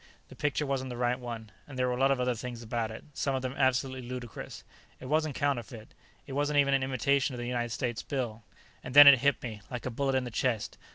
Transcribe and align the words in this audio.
The 0.29 0.35
picture 0.35 0.65
wasn't 0.65 0.89
the 0.89 0.97
right 0.97 1.19
one. 1.19 1.51
And 1.67 1.77
there 1.77 1.85
were 1.87 1.93
a 1.93 1.99
lot 1.99 2.09
of 2.09 2.19
other 2.19 2.33
things 2.33 2.63
about 2.63 2.89
it, 2.89 3.03
some 3.13 3.35
of 3.35 3.43
them 3.43 3.53
absolutely 3.55 4.09
ludicrous. 4.09 4.63
It 4.99 5.05
wasn't 5.05 5.35
counterfeit 5.35 5.93
it 6.25 6.33
wasn't 6.33 6.57
even 6.57 6.73
an 6.73 6.81
imitation 6.81 7.35
of 7.35 7.39
a 7.39 7.45
United 7.45 7.69
States 7.69 8.01
bill. 8.01 8.41
And 8.83 8.95
then 8.95 9.05
it 9.07 9.19
hit 9.19 9.43
me, 9.43 9.61
like 9.69 9.85
a 9.85 9.91
bullet 9.91 10.15
in 10.15 10.23
the 10.23 10.31
chest. 10.31 10.79